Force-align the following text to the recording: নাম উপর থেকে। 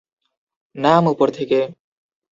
নাম 0.75 1.03
উপর 1.07 1.27
থেকে। 1.29 1.59